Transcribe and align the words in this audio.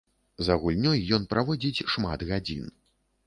За 0.45 0.55
гульнёй 0.63 1.03
ён 1.17 1.27
праводзіць 1.35 1.85
шмат 1.97 2.25
гадзін. 2.33 2.65